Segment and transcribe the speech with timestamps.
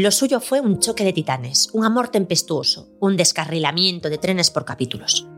[0.00, 4.64] Lo suyo fue un choque de titanes, un amor tempestuoso, un descarrilamiento de trenes por
[4.64, 5.28] capítulos.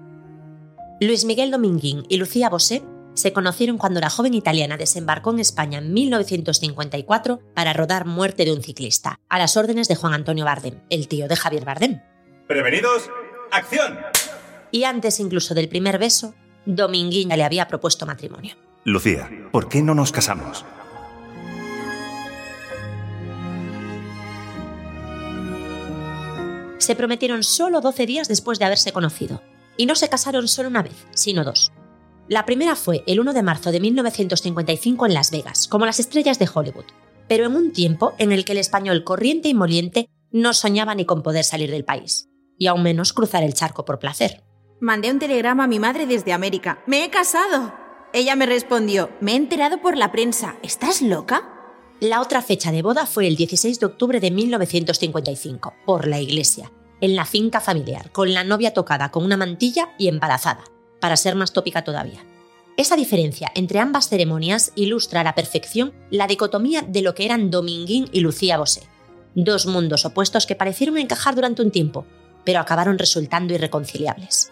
[1.01, 5.79] Luis Miguel Dominguín y Lucía Bosé se conocieron cuando la joven italiana desembarcó en España
[5.79, 10.79] en 1954 para rodar Muerte de un ciclista, a las órdenes de Juan Antonio Bardem,
[10.91, 12.01] el tío de Javier Bardem.
[12.47, 13.11] Prevenidos,
[13.51, 13.99] acción.
[14.71, 16.37] Y antes incluso del primer beso,
[16.67, 18.55] Dominguín ya le había propuesto matrimonio.
[18.85, 20.65] Lucía, ¿por qué no nos casamos?
[26.83, 29.41] Se prometieron solo 12 días después de haberse conocido.
[29.77, 31.71] Y no se casaron solo una vez, sino dos.
[32.27, 36.41] La primera fue el 1 de marzo de 1955 en Las Vegas, como las estrellas
[36.41, 36.87] de Hollywood,
[37.29, 41.05] pero en un tiempo en el que el español corriente y moliente no soñaba ni
[41.05, 44.43] con poder salir del país, y aún menos cruzar el charco por placer.
[44.81, 46.83] Mandé un telegrama a mi madre desde América.
[46.89, 47.75] ¡Me he casado!
[48.13, 50.57] Ella me respondió, me he enterado por la prensa.
[50.65, 51.62] ¿Estás loca?
[52.03, 56.73] La otra fecha de boda fue el 16 de octubre de 1955, por la iglesia,
[57.01, 60.65] en la finca familiar, con la novia tocada con una mantilla y embarazada,
[60.99, 62.27] para ser más tópica todavía.
[62.77, 67.53] Esa diferencia entre ambas ceremonias ilustra a la perfección la dicotomía de lo que eran
[67.53, 68.83] Dominguín y Lucía Bosé,
[69.37, 72.05] dos mundos opuestos que parecieron encajar durante un tiempo,
[72.45, 74.51] pero acabaron resultando irreconciliables.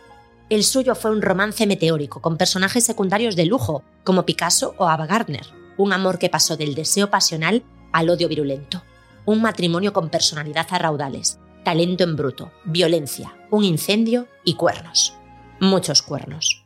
[0.51, 5.07] El suyo fue un romance meteórico con personajes secundarios de lujo, como Picasso o Ava
[5.07, 8.83] Gardner, un amor que pasó del deseo pasional al odio virulento,
[9.25, 15.15] un matrimonio con personalidad a raudales, talento en bruto, violencia, un incendio y cuernos.
[15.59, 16.65] Muchos cuernos.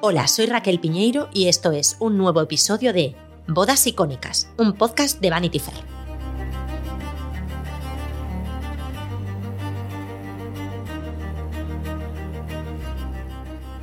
[0.00, 3.14] Hola, soy Raquel Piñeiro y esto es un nuevo episodio de
[3.46, 5.91] Bodas Icónicas, un podcast de Vanity Fair.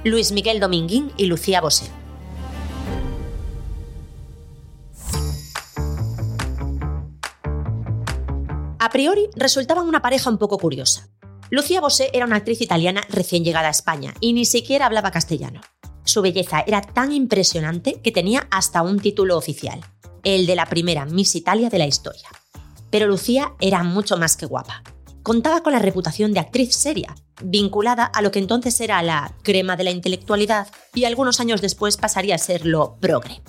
[0.10, 1.86] Luis Miguel Dominguín y Lucía Bosé.
[8.80, 11.10] A priori resultaban una pareja un poco curiosa.
[11.52, 15.62] Lucía Bosé era una actriz italiana recién llegada a España y ni siquiera hablaba castellano.
[16.06, 19.80] Su belleza era tan impresionante que tenía hasta un título oficial,
[20.24, 22.30] el de la primera Miss Italia de la historia.
[22.90, 24.82] Pero Lucía era mucho más que guapa
[25.24, 29.76] contaba con la reputación de actriz seria, vinculada a lo que entonces era la crema
[29.76, 33.42] de la intelectualidad y algunos años después pasaría a ser lo progre.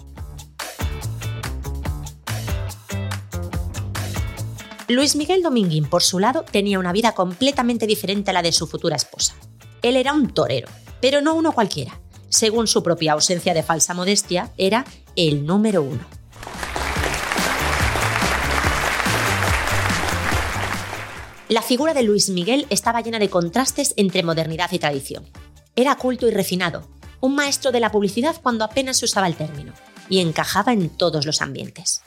[4.88, 8.66] Luis Miguel Dominguín, por su lado, tenía una vida completamente diferente a la de su
[8.66, 9.36] futura esposa.
[9.82, 10.69] Él era un torero,
[11.00, 12.00] pero no uno cualquiera.
[12.28, 16.19] Según su propia ausencia de falsa modestia, era el número uno.
[21.50, 25.28] La figura de Luis Miguel estaba llena de contrastes entre modernidad y tradición.
[25.75, 26.88] Era culto y refinado,
[27.21, 29.72] un maestro de la publicidad cuando apenas se usaba el término,
[30.09, 32.03] y encajaba en todos los ambientes.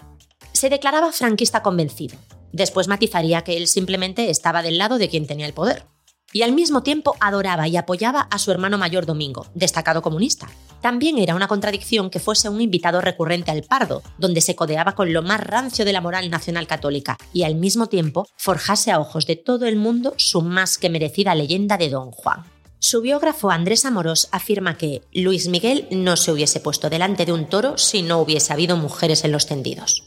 [0.54, 2.16] Se declaraba franquista convencido.
[2.54, 5.88] Después matizaría que él simplemente estaba del lado de quien tenía el poder
[6.34, 10.50] y al mismo tiempo adoraba y apoyaba a su hermano mayor Domingo, destacado comunista.
[10.82, 15.14] También era una contradicción que fuese un invitado recurrente al Pardo, donde se codeaba con
[15.14, 19.26] lo más rancio de la moral nacional católica, y al mismo tiempo forjase a ojos
[19.26, 22.44] de todo el mundo su más que merecida leyenda de Don Juan.
[22.80, 27.48] Su biógrafo Andrés Amorós afirma que Luis Miguel no se hubiese puesto delante de un
[27.48, 30.04] toro si no hubiese habido mujeres en los tendidos.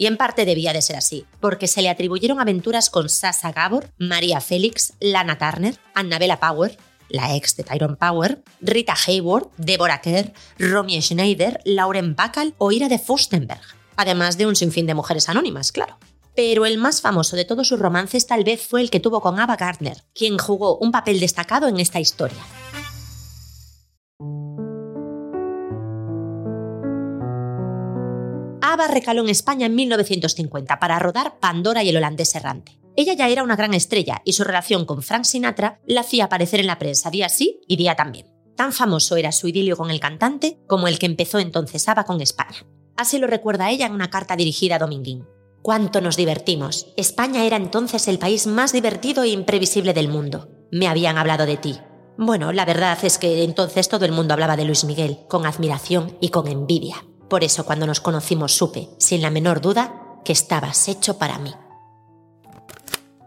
[0.00, 3.90] Y en parte debía de ser así, porque se le atribuyeron aventuras con Sasa Gabor,
[3.98, 6.78] María Félix, Lana Turner, Annabella Power,
[7.08, 12.88] la ex de Tyrone Power, Rita Hayward, Deborah Kerr, Romy Schneider, Lauren Bacall o Ira
[12.88, 13.60] de Fustenberg,
[13.96, 15.98] además de un sinfín de mujeres anónimas, claro.
[16.36, 19.40] Pero el más famoso de todos sus romances tal vez fue el que tuvo con
[19.40, 22.38] Ava Gardner, quien jugó un papel destacado en esta historia.
[28.70, 32.78] Ava recaló en España en 1950 para rodar Pandora y el holandés errante.
[32.96, 36.60] Ella ya era una gran estrella y su relación con Frank Sinatra la hacía aparecer
[36.60, 38.26] en la prensa día sí y día también.
[38.56, 42.20] Tan famoso era su idilio con el cantante como el que empezó entonces Ava con
[42.20, 42.66] España.
[42.94, 45.24] Así lo recuerda ella en una carta dirigida a Dominguín.
[45.62, 46.92] Cuánto nos divertimos.
[46.98, 50.50] España era entonces el país más divertido e imprevisible del mundo.
[50.70, 51.78] Me habían hablado de ti.
[52.18, 56.18] Bueno, la verdad es que entonces todo el mundo hablaba de Luis Miguel, con admiración
[56.20, 57.07] y con envidia.
[57.28, 61.52] Por eso cuando nos conocimos supe, sin la menor duda, que estabas hecho para mí.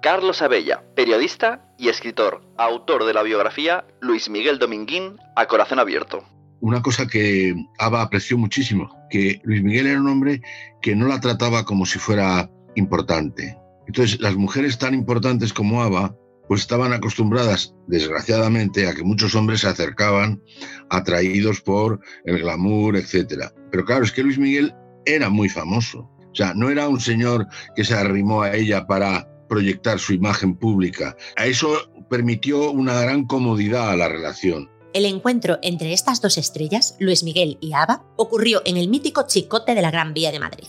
[0.01, 6.23] Carlos Abella, periodista y escritor, autor de la biografía Luis Miguel Dominguín, a corazón abierto.
[6.59, 10.41] Una cosa que Ava apreció muchísimo, que Luis Miguel era un hombre
[10.81, 13.57] que no la trataba como si fuera importante.
[13.87, 16.15] Entonces, las mujeres tan importantes como Ava,
[16.47, 20.41] pues estaban acostumbradas, desgraciadamente, a que muchos hombres se acercaban
[20.89, 23.51] atraídos por el glamour, etc.
[23.71, 24.73] Pero claro, es que Luis Miguel
[25.05, 26.09] era muy famoso.
[26.31, 30.55] O sea, no era un señor que se arrimó a ella para proyectar su imagen
[30.55, 31.15] pública.
[31.35, 31.75] A eso
[32.09, 34.69] permitió una gran comodidad a la relación.
[34.93, 39.75] El encuentro entre estas dos estrellas, Luis Miguel y Ava, ocurrió en el mítico Chicote
[39.75, 40.67] de la Gran Vía de Madrid.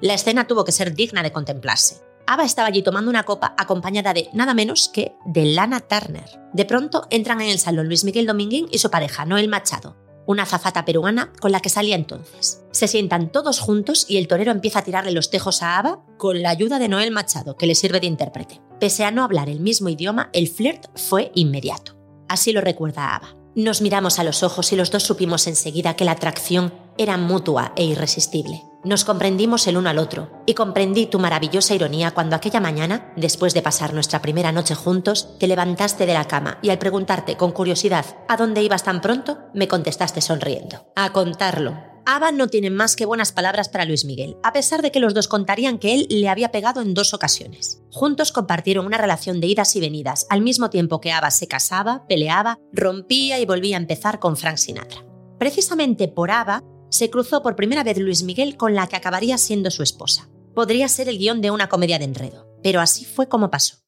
[0.00, 2.02] La escena tuvo que ser digna de contemplarse.
[2.26, 6.28] Ava estaba allí tomando una copa acompañada de nada menos que de Lana Turner.
[6.52, 9.96] De pronto entran en el salón Luis Miguel Dominguín y su pareja, Noel Machado,
[10.28, 12.62] una zafata peruana con la que salía entonces.
[12.70, 16.42] Se sientan todos juntos y el torero empieza a tirarle los tejos a Ava con
[16.42, 18.60] la ayuda de Noel Machado, que le sirve de intérprete.
[18.78, 21.96] Pese a no hablar el mismo idioma, el flirt fue inmediato.
[22.28, 23.34] Así lo recuerda Ava.
[23.54, 27.72] Nos miramos a los ojos y los dos supimos enseguida que la atracción era mutua
[27.74, 28.67] e irresistible.
[28.84, 33.52] Nos comprendimos el uno al otro y comprendí tu maravillosa ironía cuando aquella mañana, después
[33.52, 37.50] de pasar nuestra primera noche juntos, te levantaste de la cama y al preguntarte con
[37.50, 40.86] curiosidad a dónde ibas tan pronto, me contestaste sonriendo.
[40.94, 41.76] A contarlo.
[42.06, 45.12] Ava no tiene más que buenas palabras para Luis Miguel, a pesar de que los
[45.12, 47.82] dos contarían que él le había pegado en dos ocasiones.
[47.90, 52.06] Juntos compartieron una relación de idas y venidas, al mismo tiempo que Ava se casaba,
[52.06, 55.04] peleaba, rompía y volvía a empezar con Frank Sinatra.
[55.38, 59.70] Precisamente por Ava se cruzó por primera vez Luis Miguel con la que acabaría siendo
[59.70, 60.28] su esposa.
[60.54, 63.78] Podría ser el guion de una comedia de enredo, pero así fue como pasó.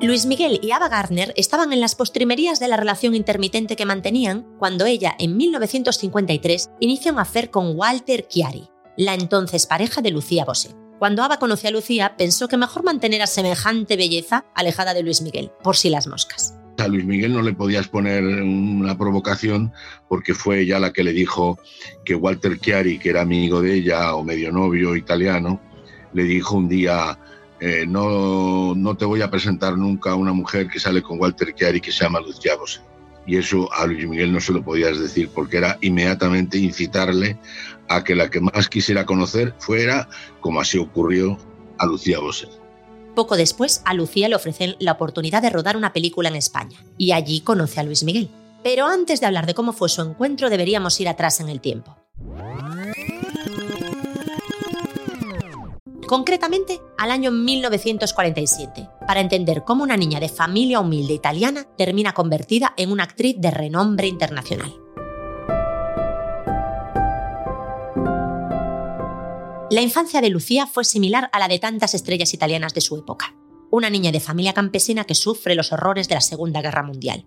[0.00, 4.46] Luis Miguel y Ava Gardner estaban en las postrimerías de la relación intermitente que mantenían
[4.58, 8.68] cuando ella, en 1953, inicia un affair con Walter Chiari,
[8.98, 10.74] la entonces pareja de Lucía Bosé.
[10.98, 15.22] Cuando Ava conoció a Lucía, pensó que mejor mantener a semejante belleza alejada de Luis
[15.22, 16.54] Miguel, por si las moscas.
[16.78, 19.72] A Luis Miguel no le podías poner una provocación
[20.08, 21.58] porque fue ella la que le dijo
[22.04, 25.60] que Walter Chiari, que era amigo de ella o medio novio italiano,
[26.12, 27.18] le dijo un día,
[27.60, 31.54] eh, no, no te voy a presentar nunca a una mujer que sale con Walter
[31.54, 32.80] Chiari que se llama Lucía Bosé.
[33.26, 37.38] Y eso a Luis Miguel no se lo podías decir porque era inmediatamente incitarle
[37.88, 40.08] a que la que más quisiera conocer fuera,
[40.40, 41.38] como así ocurrió,
[41.78, 42.48] a Lucía Bosé.
[43.14, 47.12] Poco después, a Lucía le ofrecen la oportunidad de rodar una película en España, y
[47.12, 48.28] allí conoce a Luis Miguel.
[48.62, 51.96] Pero antes de hablar de cómo fue su encuentro, deberíamos ir atrás en el tiempo.
[56.06, 62.74] Concretamente, al año 1947, para entender cómo una niña de familia humilde italiana termina convertida
[62.76, 64.74] en una actriz de renombre internacional.
[69.74, 73.34] La infancia de Lucía fue similar a la de tantas estrellas italianas de su época.
[73.72, 77.26] Una niña de familia campesina que sufre los horrores de la Segunda Guerra Mundial.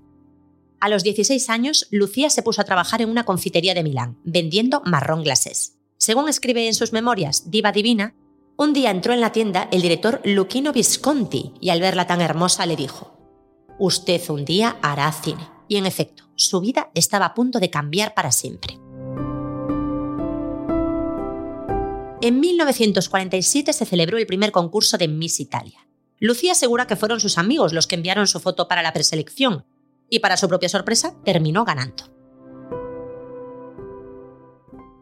[0.79, 4.81] A los 16 años, Lucía se puso a trabajar en una confitería de Milán, vendiendo
[4.85, 5.75] marrón glacés.
[5.97, 8.15] Según escribe en sus memorias Diva Divina,
[8.55, 12.65] un día entró en la tienda el director Luchino Visconti y al verla tan hermosa
[12.65, 13.11] le dijo,
[13.77, 15.49] Usted un día hará cine.
[15.67, 18.79] Y en efecto, su vida estaba a punto de cambiar para siempre.
[22.19, 25.87] En 1947 se celebró el primer concurso de Miss Italia.
[26.19, 29.65] Lucía asegura que fueron sus amigos los que enviaron su foto para la preselección,
[30.09, 32.05] y para su propia sorpresa terminó ganando.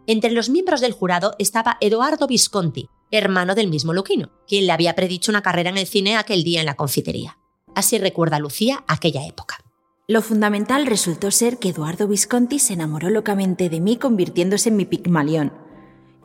[0.07, 4.93] Entre los miembros del jurado estaba Edoardo Visconti, hermano del mismo Luquino, quien le había
[4.93, 7.37] predicho una carrera en el cine aquel día en la confitería.
[7.75, 9.57] Así recuerda Lucía aquella época.
[10.07, 14.85] Lo fundamental resultó ser que Eduardo Visconti se enamoró locamente de mí convirtiéndose en mi
[14.85, 15.64] pigmalión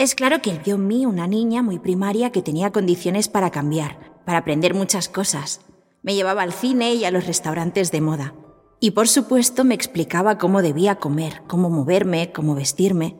[0.00, 3.50] es claro que él vio en mí una niña muy primaria que tenía condiciones para
[3.50, 5.60] cambiar, para aprender muchas cosas.
[6.02, 8.32] Me llevaba al cine y a los restaurantes de moda.
[8.80, 13.18] Y por supuesto me explicaba cómo debía comer, cómo moverme, cómo vestirme.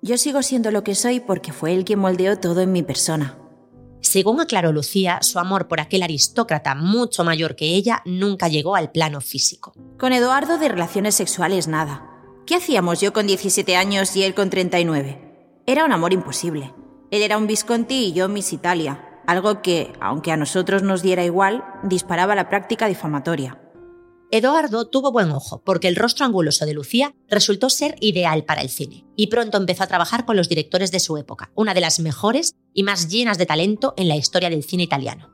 [0.00, 3.36] Yo sigo siendo lo que soy porque fue él quien moldeó todo en mi persona.
[4.00, 8.90] Según aclaró Lucía, su amor por aquel aristócrata mucho mayor que ella nunca llegó al
[8.90, 9.74] plano físico.
[9.98, 12.08] Con Eduardo de relaciones sexuales nada.
[12.46, 15.31] ¿Qué hacíamos yo con 17 años y él con 39?
[15.64, 16.74] Era un amor imposible.
[17.12, 21.24] Él era un Visconti y yo Miss Italia, algo que, aunque a nosotros nos diera
[21.24, 23.60] igual, disparaba la práctica difamatoria.
[24.32, 28.70] Eduardo tuvo buen ojo, porque el rostro anguloso de Lucía resultó ser ideal para el
[28.70, 32.00] cine, y pronto empezó a trabajar con los directores de su época, una de las
[32.00, 35.30] mejores y más llenas de talento en la historia del cine italiano.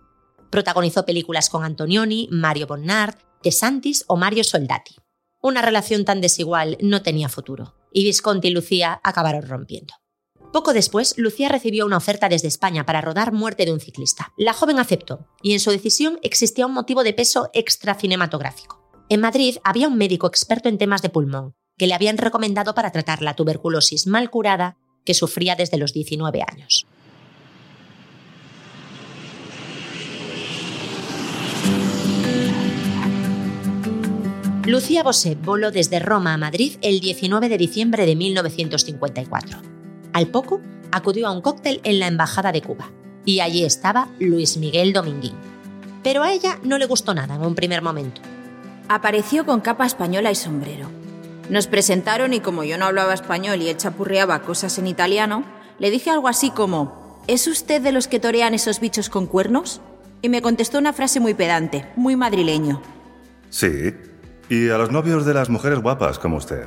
[0.51, 4.97] Protagonizó películas con Antonioni, Mario Bonnard, De Santis o Mario Soldati.
[5.41, 9.95] Una relación tan desigual no tenía futuro, y Visconti y Lucía acabaron rompiendo.
[10.52, 14.33] Poco después, Lucía recibió una oferta desde España para rodar Muerte de un ciclista.
[14.38, 18.83] La joven aceptó, y en su decisión existía un motivo de peso extracinematográfico.
[19.11, 22.93] En Madrid había un médico experto en temas de pulmón, que le habían recomendado para
[22.93, 26.87] tratar la tuberculosis mal curada que sufría desde los 19 años.
[34.67, 39.78] Lucía Bosé voló desde Roma a Madrid el 19 de diciembre de 1954.
[40.12, 40.61] Al poco,
[40.91, 42.91] acudió a un cóctel en la Embajada de Cuba
[43.25, 45.35] y allí estaba Luis Miguel Dominguín.
[46.03, 48.21] Pero a ella no le gustó nada en un primer momento.
[48.88, 50.88] Apareció con capa española y sombrero.
[51.50, 55.45] Nos presentaron y como yo no hablaba español y él chapurreaba cosas en italiano,
[55.79, 59.81] le dije algo así como, ¿es usted de los que torean esos bichos con cuernos?
[60.23, 62.83] Y me contestó una frase muy pedante, muy madrileño.
[63.50, 63.95] Sí,
[64.49, 66.67] y a los novios de las mujeres guapas como usted.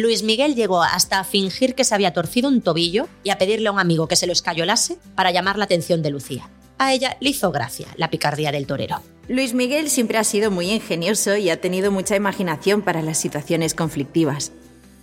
[0.00, 3.68] Luis Miguel llegó hasta a fingir que se había torcido un tobillo y a pedirle
[3.68, 6.48] a un amigo que se lo escayolase para llamar la atención de Lucía.
[6.78, 9.02] A ella le hizo gracia la picardía del torero.
[9.26, 13.74] Luis Miguel siempre ha sido muy ingenioso y ha tenido mucha imaginación para las situaciones
[13.74, 14.52] conflictivas.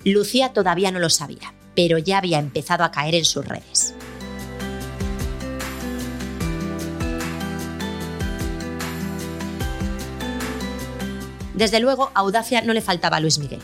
[0.05, 3.93] Lucía todavía no lo sabía, pero ya había empezado a caer en sus redes.
[11.53, 13.61] Desde luego, audacia no le faltaba a Luis Miguel.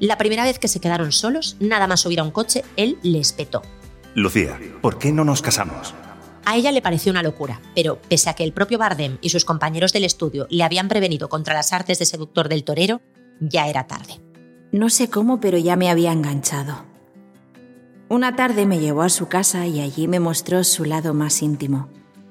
[0.00, 3.18] La primera vez que se quedaron solos, nada más subir a un coche, él le
[3.18, 3.62] espetó.
[4.14, 5.94] Lucía, ¿por qué no nos casamos?
[6.44, 9.44] A ella le pareció una locura, pero pese a que el propio Bardem y sus
[9.44, 13.02] compañeros del estudio le habían prevenido contra las artes de seductor del torero,
[13.40, 14.20] ya era tarde.
[14.72, 16.84] No sé cómo, pero ya me había enganchado.
[18.08, 21.88] Una tarde me llevó a su casa y allí me mostró su lado más íntimo,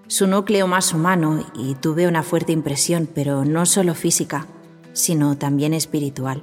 [0.08, 4.48] su núcleo más humano y tuve una fuerte impresión, pero no solo física,
[4.94, 6.42] sino también espiritual.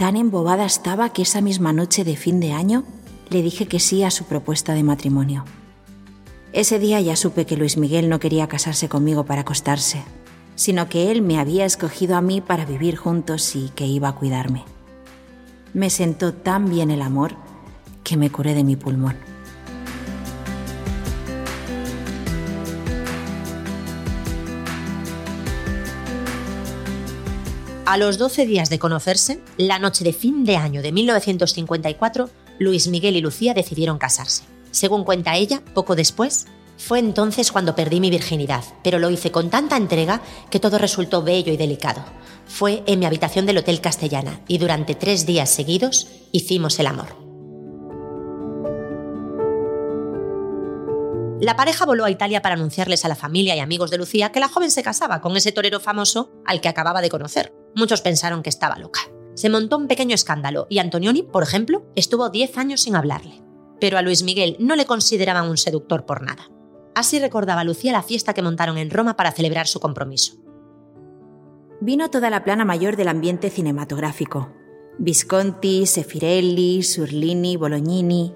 [0.00, 2.84] Tan embobada estaba que esa misma noche de fin de año
[3.28, 5.44] le dije que sí a su propuesta de matrimonio.
[6.54, 10.02] Ese día ya supe que Luis Miguel no quería casarse conmigo para acostarse,
[10.54, 14.14] sino que él me había escogido a mí para vivir juntos y que iba a
[14.14, 14.64] cuidarme.
[15.74, 17.34] Me sentó tan bien el amor
[18.02, 19.29] que me curé de mi pulmón.
[27.90, 32.30] A los 12 días de conocerse, la noche de fin de año de 1954,
[32.60, 34.44] Luis Miguel y Lucía decidieron casarse.
[34.70, 36.46] Según cuenta ella, poco después,
[36.78, 41.24] fue entonces cuando perdí mi virginidad, pero lo hice con tanta entrega que todo resultó
[41.24, 42.04] bello y delicado.
[42.46, 47.08] Fue en mi habitación del Hotel Castellana y durante tres días seguidos hicimos el amor.
[51.40, 54.38] La pareja voló a Italia para anunciarles a la familia y amigos de Lucía que
[54.38, 57.59] la joven se casaba con ese torero famoso al que acababa de conocer.
[57.74, 59.00] Muchos pensaron que estaba loca.
[59.34, 63.42] Se montó un pequeño escándalo y Antonioni, por ejemplo, estuvo 10 años sin hablarle.
[63.80, 66.50] Pero a Luis Miguel no le consideraban un seductor por nada.
[66.94, 70.34] Así recordaba Lucía la fiesta que montaron en Roma para celebrar su compromiso.
[71.80, 74.52] Vino toda la plana mayor del ambiente cinematográfico.
[74.98, 78.34] Visconti, Sefirelli, Surlini, Bolognini.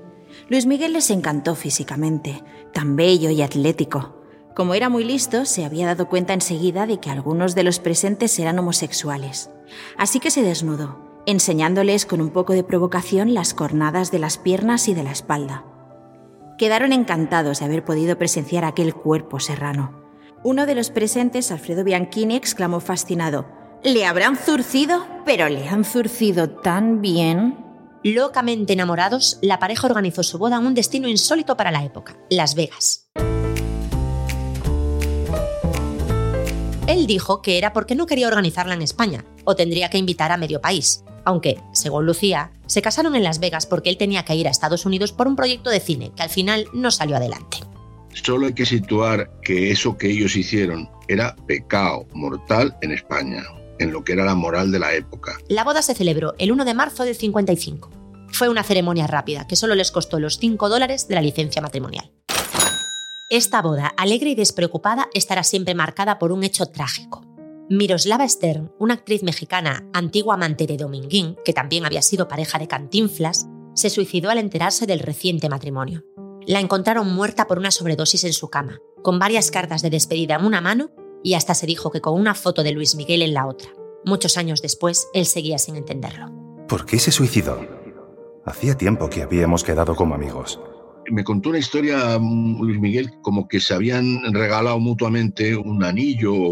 [0.49, 4.13] Luis Miguel les encantó físicamente, tan bello y atlético.
[4.55, 8.39] Como era muy listo, se había dado cuenta enseguida de que algunos de los presentes
[8.39, 9.51] eran homosexuales.
[9.99, 14.87] Así que se desnudó, enseñándoles con un poco de provocación las cornadas de las piernas
[14.87, 15.65] y de la espalda.
[16.57, 20.05] Quedaron encantados de haber podido presenciar aquel cuerpo serrano.
[20.45, 23.47] Uno de los presentes, Alfredo Bianchini, exclamó fascinado,
[23.83, 25.05] ¿Le habrán zurcido?
[25.27, 27.59] Pero le han zurcido tan bien.
[28.05, 32.55] Locamente enamorados, la pareja organizó su boda en un destino insólito para la época, Las
[32.55, 33.04] Vegas.
[36.87, 40.37] Él dijo que era porque no quería organizarla en España, o tendría que invitar a
[40.37, 41.03] medio país.
[41.25, 44.85] Aunque, según Lucía, se casaron en Las Vegas porque él tenía que ir a Estados
[44.85, 47.59] Unidos por un proyecto de cine que al final no salió adelante.
[48.12, 53.43] Solo hay que situar que eso que ellos hicieron era pecado mortal en España,
[53.79, 55.38] en lo que era la moral de la época.
[55.49, 57.91] La boda se celebró el 1 de marzo del 55.
[58.29, 62.12] Fue una ceremonia rápida que solo les costó los 5 dólares de la licencia matrimonial.
[63.35, 67.25] Esta boda, alegre y despreocupada, estará siempre marcada por un hecho trágico.
[67.69, 72.69] Miroslava Stern, una actriz mexicana, antigua amante de Dominguín, que también había sido pareja de
[72.69, 76.05] Cantinflas, se suicidó al enterarse del reciente matrimonio.
[76.47, 80.45] La encontraron muerta por una sobredosis en su cama, con varias cartas de despedida en
[80.45, 80.91] una mano
[81.25, 83.69] y hasta se dijo que con una foto de Luis Miguel en la otra.
[84.05, 86.31] Muchos años después, él seguía sin entenderlo.
[86.69, 87.59] ¿Por qué se suicidó?
[88.47, 90.61] Hacía tiempo que habíamos quedado como amigos
[91.11, 96.35] me contó una historia, mm, Luis Miguel, como que se habían regalado mutuamente un anillo
[96.35, 96.51] o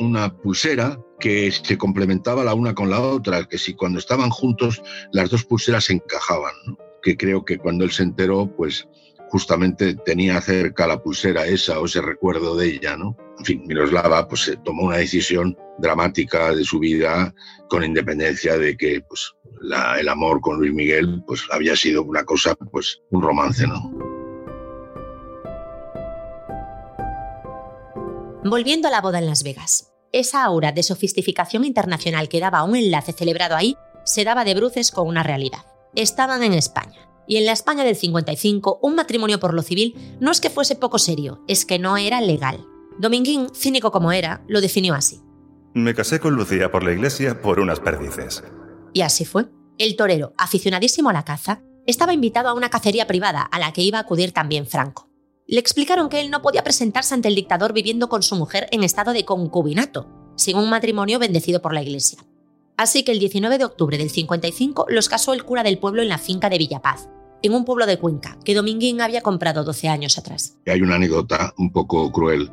[0.00, 4.82] una pulsera que se complementaba la una con la otra, que si cuando estaban juntos
[5.12, 6.54] las dos pulseras se encajaban,
[7.02, 8.86] que creo que cuando él se enteró, pues
[9.30, 13.16] justamente tenía cerca la pulsera esa o ese recuerdo de ella, ¿no?
[13.38, 17.34] En fin, Miroslava pues tomó una decisión dramática de su vida
[17.68, 19.32] con independencia de que pues
[19.98, 23.90] el amor con Luis Miguel pues había sido una cosa pues un romance, ¿no?
[28.44, 29.92] Volviendo a la boda en Las Vegas.
[30.12, 34.92] esa aura de sofisticación internacional que daba un enlace celebrado ahí se daba de bruces
[34.92, 35.66] con una realidad.
[35.94, 37.10] Estaban en España.
[37.26, 40.76] Y en la España del 55, un matrimonio por lo civil no es que fuese
[40.76, 42.64] poco serio, es que no era legal.
[42.98, 45.20] Dominguín, cínico como era, lo definió así.
[45.74, 48.42] Me casé con Lucía por la iglesia por unas perdices.
[48.94, 49.46] Y así fue.
[49.78, 53.82] El torero, aficionadísimo a la caza, estaba invitado a una cacería privada a la que
[53.82, 55.10] iba a acudir también Franco.
[55.46, 58.82] Le explicaron que él no podía presentarse ante el dictador viviendo con su mujer en
[58.82, 62.18] estado de concubinato, sin un matrimonio bendecido por la iglesia.
[62.76, 66.08] Así que el 19 de octubre del 55 los casó el cura del pueblo en
[66.08, 67.08] la finca de Villapaz,
[67.46, 70.58] en un pueblo de Cuenca, que Dominguín había comprado 12 años atrás.
[70.66, 72.50] Hay una anécdota un poco cruel,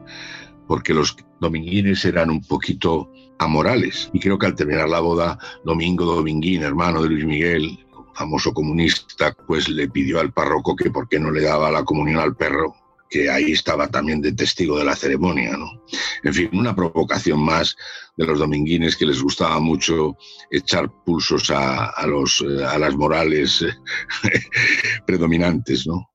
[0.68, 4.10] porque los dominguines eran un poquito amorales.
[4.14, 7.80] Y creo que al terminar la boda, Domingo Dominguín, hermano de Luis Miguel,
[8.14, 12.20] famoso comunista, pues le pidió al párroco que por qué no le daba la comunión
[12.20, 12.76] al perro
[13.14, 15.56] que ahí estaba también de testigo de la ceremonia.
[15.56, 15.68] ¿no?
[16.24, 17.76] En fin, una provocación más
[18.18, 20.18] de los dominguines que les gustaba mucho
[20.50, 23.72] echar pulsos a, los, eh, a las morales eh,
[25.06, 25.86] predominantes.
[25.86, 26.10] ¿no?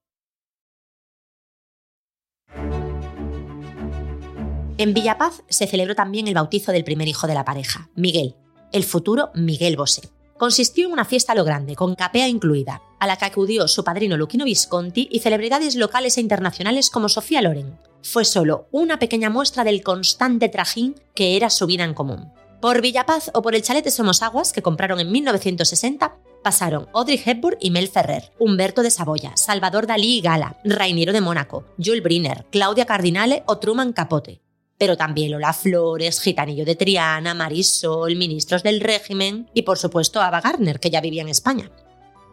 [4.76, 8.35] En Villapaz se celebró también el bautizo del primer hijo de la pareja, Miguel,
[8.73, 13.17] el futuro Miguel Bosé consistió en una fiesta lo grande, con capea incluida, a la
[13.17, 17.78] que acudió su padrino Luquino Visconti y celebridades locales e internacionales como Sofía Loren.
[18.02, 22.33] Fue solo una pequeña muestra del constante trajín que era su vida en común.
[22.61, 27.59] Por Villapaz o por el chalet de Somosaguas, que compraron en 1960, pasaron Audrey Hepburn
[27.61, 32.47] y Mel Ferrer, Humberto de Saboya, Salvador Dalí y Gala, Rainiero de Mónaco, Jules Briner,
[32.50, 34.40] Claudia Cardinale o Truman Capote
[34.78, 40.40] pero también Lola Flores, Gitanillo de Triana, Marisol, ministros del régimen y por supuesto Ava
[40.40, 41.71] Gardner, que ya vivía en España.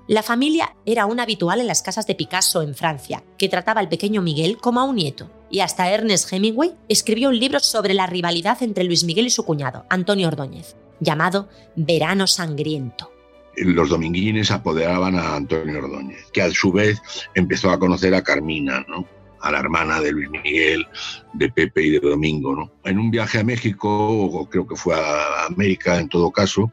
[0.07, 3.89] La familia era un habitual en las casas de Picasso en Francia, que trataba al
[3.89, 8.05] pequeño Miguel como a un nieto, y hasta Ernest Hemingway escribió un libro sobre la
[8.05, 13.15] rivalidad entre Luis Miguel y su cuñado, Antonio Ordóñez, llamado Verano Sangriento
[13.57, 17.01] los dominguines apoderaban a Antonio Ordóñez, que a su vez
[17.35, 19.07] empezó a conocer a Carmina, ¿no?
[19.45, 20.87] A la hermana de Luis Miguel,
[21.33, 22.55] de Pepe y de Domingo.
[22.55, 22.71] ¿no?
[22.83, 26.71] En un viaje a México, o creo que fue a América en todo caso,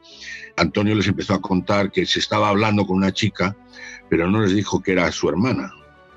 [0.56, 3.54] Antonio les empezó a contar que se estaba hablando con una chica,
[4.08, 5.70] pero no les dijo que era su hermana.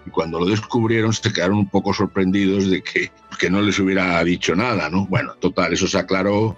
[0.05, 4.23] Y cuando lo descubrieron se quedaron un poco sorprendidos de que, que no les hubiera
[4.23, 5.07] dicho nada, ¿no?
[5.07, 6.57] Bueno, total, eso se aclaró,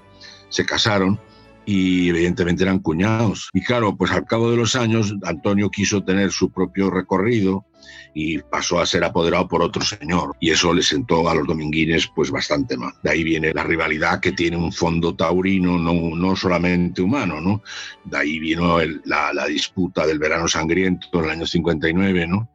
[0.49, 1.19] se casaron
[1.65, 3.49] y evidentemente eran cuñados.
[3.51, 7.65] Y claro, pues al cabo de los años Antonio quiso tener su propio recorrido
[8.13, 10.35] y pasó a ser apoderado por otro señor.
[10.39, 12.93] Y eso le sentó a los dominguines pues bastante mal.
[13.03, 17.61] De ahí viene la rivalidad que tiene un fondo taurino, no, no solamente humano, ¿no?
[18.05, 22.49] De ahí vino la, disputa del verano sangriento en el año 59, ¿no?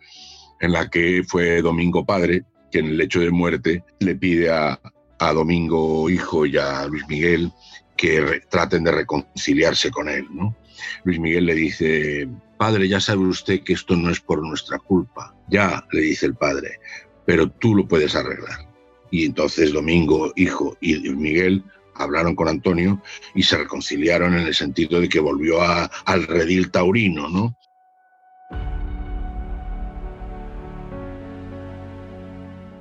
[0.61, 4.79] En la que fue Domingo Padre, que en el hecho de muerte le pide a,
[5.19, 7.53] a Domingo Hijo y a Luis Miguel
[7.97, 10.57] que traten de reconciliarse con él, ¿no?
[11.05, 15.35] Luis Miguel le dice, padre, ya sabe usted que esto no es por nuestra culpa.
[15.49, 16.79] Ya, le dice el padre,
[17.25, 18.69] pero tú lo puedes arreglar.
[19.11, 21.65] Y entonces Domingo, hijo, y Miguel
[21.95, 23.03] hablaron con Antonio
[23.35, 27.57] y se reconciliaron en el sentido de que volvió al redil taurino, ¿no?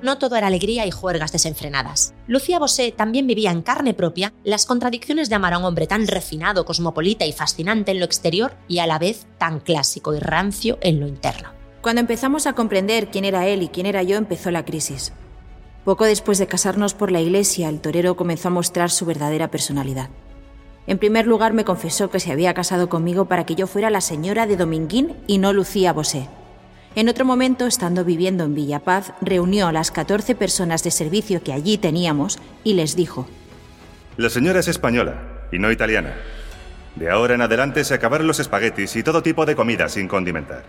[0.01, 2.13] No todo era alegría y juergas desenfrenadas.
[2.27, 6.07] Lucía Bosé también vivía en carne propia las contradicciones de amar a un hombre tan
[6.07, 10.77] refinado, cosmopolita y fascinante en lo exterior y a la vez tan clásico y rancio
[10.81, 11.49] en lo interno.
[11.81, 15.13] Cuando empezamos a comprender quién era él y quién era yo, empezó la crisis.
[15.83, 20.09] Poco después de casarnos por la iglesia, el torero comenzó a mostrar su verdadera personalidad.
[20.85, 24.01] En primer lugar, me confesó que se había casado conmigo para que yo fuera la
[24.01, 26.27] señora de Dominguín y no Lucía Bosé.
[26.93, 31.53] En otro momento, estando viviendo en Villapaz, reunió a las 14 personas de servicio que
[31.53, 33.29] allí teníamos y les dijo,
[34.17, 36.13] La señora es española y no italiana.
[36.97, 40.63] De ahora en adelante se acabaron los espaguetis y todo tipo de comida sin condimentar.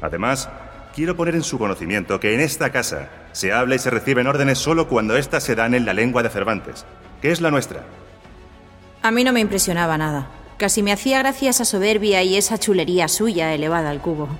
[0.00, 0.48] Además,
[0.94, 4.58] quiero poner en su conocimiento que en esta casa se habla y se reciben órdenes
[4.58, 6.86] solo cuando éstas se dan en la lengua de Cervantes,
[7.20, 7.82] que es la nuestra.
[9.02, 10.28] A mí no me impresionaba nada.
[10.56, 14.30] Casi me hacía gracia esa soberbia y esa chulería suya elevada al cubo.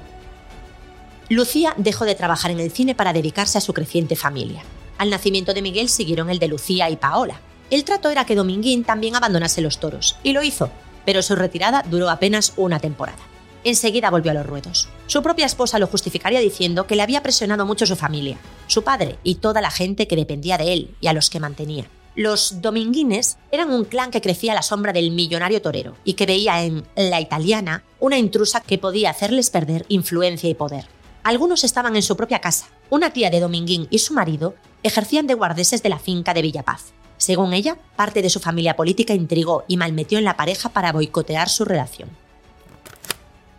[1.30, 4.62] Lucía dejó de trabajar en el cine para dedicarse a su creciente familia.
[4.98, 7.40] Al nacimiento de Miguel siguieron el de Lucía y Paola.
[7.70, 10.70] El trato era que Dominguín también abandonase los toros, y lo hizo,
[11.06, 13.18] pero su retirada duró apenas una temporada.
[13.64, 14.88] Enseguida volvió a los ruedos.
[15.06, 19.18] Su propia esposa lo justificaría diciendo que le había presionado mucho su familia, su padre
[19.24, 21.87] y toda la gente que dependía de él y a los que mantenía.
[22.14, 26.26] Los dominguines eran un clan que crecía a la sombra del millonario torero y que
[26.26, 30.87] veía en la italiana una intrusa que podía hacerles perder influencia y poder.
[31.24, 32.66] Algunos estaban en su propia casa.
[32.90, 36.92] Una tía de Dominguín y su marido ejercían de guardeses de la finca de Villapaz.
[37.16, 41.48] Según ella, parte de su familia política intrigó y malmetió en la pareja para boicotear
[41.48, 42.10] su relación.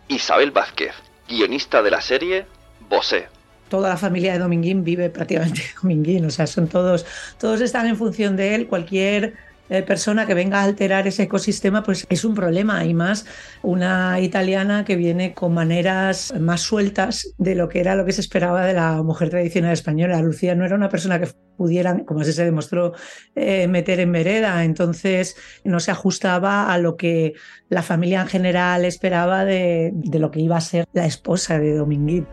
[0.06, 0.94] Isabel Vázquez,
[1.28, 2.46] guionista de la serie
[2.88, 3.26] Bosé.
[3.68, 7.04] Toda la familia de Dominguín vive prácticamente de Dominguín, o sea, son todos,
[7.36, 8.68] todos están en función de él.
[8.68, 9.34] Cualquier
[9.68, 12.84] eh, persona que venga a alterar ese ecosistema, pues es un problema.
[12.84, 13.26] Y más
[13.62, 18.20] una italiana que viene con maneras más sueltas de lo que era lo que se
[18.20, 20.20] esperaba de la mujer tradicional española.
[20.22, 22.92] Lucía no era una persona que pudiera, como así se demostró,
[23.34, 24.64] eh, meter en vereda.
[24.64, 27.34] Entonces no se ajustaba a lo que
[27.68, 31.74] la familia en general esperaba de, de lo que iba a ser la esposa de
[31.74, 32.26] Dominguín.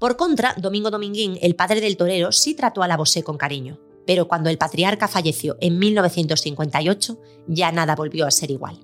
[0.00, 3.78] Por contra, Domingo Dominguín, el padre del torero, sí trató a la Bosé con cariño,
[4.06, 8.80] pero cuando el patriarca falleció en 1958, ya nada volvió a ser igual.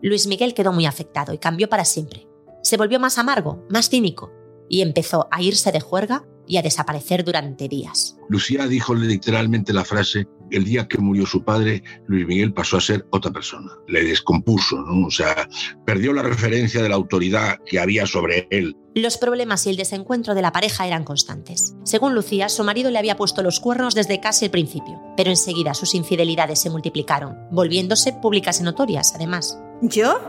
[0.00, 2.26] Luis Miguel quedó muy afectado y cambió para siempre.
[2.62, 4.32] Se volvió más amargo, más cínico,
[4.70, 8.16] y empezó a irse de juerga y a desaparecer durante días.
[8.28, 12.80] Lucía dijo literalmente la frase, el día que murió su padre, Luis Miguel pasó a
[12.80, 13.72] ser otra persona.
[13.88, 15.06] Le descompuso, ¿no?
[15.06, 15.48] O sea,
[15.84, 18.76] perdió la referencia de la autoridad que había sobre él.
[18.94, 21.74] Los problemas y el desencuentro de la pareja eran constantes.
[21.82, 25.74] Según Lucía, su marido le había puesto los cuernos desde casi el principio, pero enseguida
[25.74, 29.58] sus infidelidades se multiplicaron, volviéndose públicas y notorias, además.
[29.82, 30.20] ¿Yo?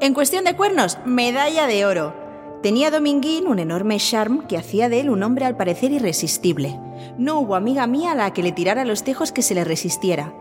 [0.00, 2.27] En cuestión de cuernos, medalla de oro.
[2.62, 6.76] Tenía Dominguín un enorme charme que hacía de él un hombre al parecer irresistible.
[7.16, 10.34] No hubo amiga mía a la que le tirara los tejos que se le resistiera.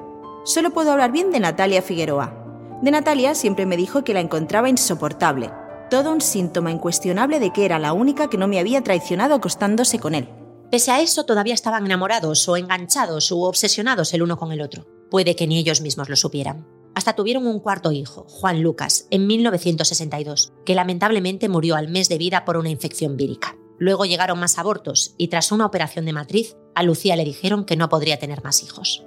[0.44, 2.34] Solo puedo hablar bien de Natalia Figueroa.
[2.82, 5.52] De Natalia siempre me dijo que la encontraba insoportable.
[5.92, 10.00] Todo un síntoma incuestionable de que era la única que no me había traicionado acostándose
[10.00, 10.28] con él.
[10.72, 14.86] Pese a eso, todavía estaban enamorados o enganchados o obsesionados el uno con el otro.
[15.12, 16.66] Puede que ni ellos mismos lo supieran.
[16.98, 22.18] Hasta tuvieron un cuarto hijo, Juan Lucas, en 1962, que lamentablemente murió al mes de
[22.18, 23.56] vida por una infección vírica.
[23.78, 27.76] Luego llegaron más abortos y tras una operación de matriz, a Lucía le dijeron que
[27.76, 29.06] no podría tener más hijos.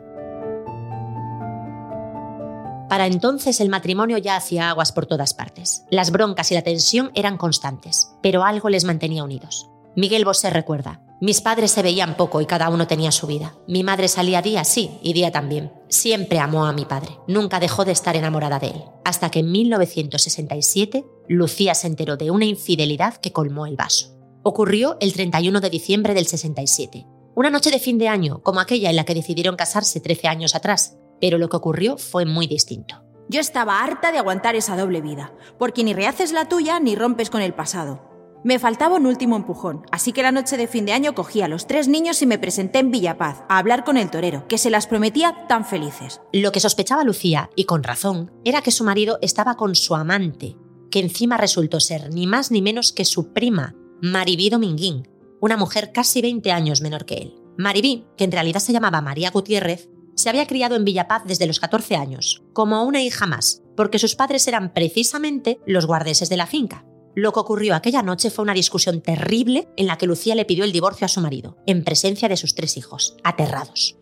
[2.89, 5.83] Para entonces el matrimonio ya hacía aguas por todas partes.
[5.91, 9.69] Las broncas y la tensión eran constantes, pero algo les mantenía unidos.
[9.97, 13.55] Miguel Bosé recuerda, mis padres se veían poco y cada uno tenía su vida.
[13.69, 15.71] Mi madre salía día sí y día también.
[15.89, 17.19] Siempre amó a mi padre.
[17.27, 18.85] Nunca dejó de estar enamorada de él.
[19.05, 24.17] Hasta que en 1967 Lucía se enteró de una infidelidad que colmó el vaso.
[24.43, 27.07] Ocurrió el 31 de diciembre del 67.
[27.35, 30.55] Una noche de fin de año, como aquella en la que decidieron casarse 13 años
[30.55, 30.97] atrás.
[31.21, 33.05] Pero lo que ocurrió fue muy distinto.
[33.29, 37.29] Yo estaba harta de aguantar esa doble vida, porque ni rehaces la tuya ni rompes
[37.29, 38.10] con el pasado.
[38.43, 41.49] Me faltaba un último empujón, así que la noche de fin de año cogí a
[41.49, 44.71] los tres niños y me presenté en Villapaz a hablar con el torero, que se
[44.71, 46.23] las prometía tan felices.
[46.33, 50.57] Lo que sospechaba Lucía, y con razón, era que su marido estaba con su amante,
[50.91, 55.07] que encima resultó ser ni más ni menos que su prima, Maribí Dominguín,
[55.43, 57.35] una mujer casi 20 años menor que él.
[57.59, 61.61] Maribí, que en realidad se llamaba María Gutiérrez, se había criado en Villapaz desde los
[61.61, 66.47] 14 años, como una hija más, porque sus padres eran precisamente los guardeses de la
[66.47, 66.87] finca.
[67.15, 70.65] Lo que ocurrió aquella noche fue una discusión terrible en la que Lucía le pidió
[70.65, 73.97] el divorcio a su marido, en presencia de sus tres hijos, aterrados.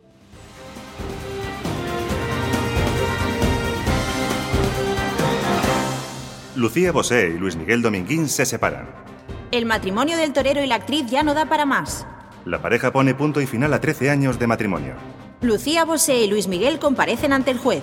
[6.54, 8.90] Lucía Bosé y Luis Miguel Dominguín se separan.
[9.52, 12.04] El matrimonio del torero y la actriz ya no da para más.
[12.44, 14.94] La pareja pone punto y final a 13 años de matrimonio.
[15.40, 17.82] Lucía Bosé y Luis Miguel comparecen ante el juez.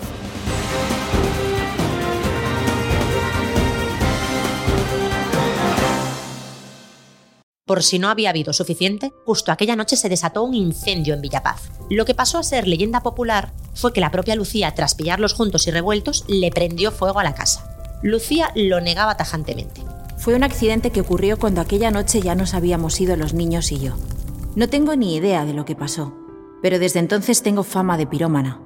[7.65, 11.71] Por si no había habido suficiente, justo aquella noche se desató un incendio en Villapaz.
[11.89, 15.65] Lo que pasó a ser leyenda popular fue que la propia Lucía, tras pillarlos juntos
[15.65, 17.67] y revueltos, le prendió fuego a la casa.
[18.04, 19.82] Lucía lo negaba tajantemente.
[20.19, 23.80] Fue un accidente que ocurrió cuando aquella noche ya nos habíamos ido los niños y
[23.80, 23.95] yo.
[24.56, 26.15] No tengo ni idea de lo que pasó,
[26.62, 28.62] pero desde entonces tengo fama de pirómana.